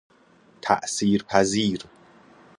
تأثیر 0.61 1.23
پذیر 1.23 1.79